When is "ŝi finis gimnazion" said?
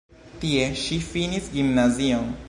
0.83-2.33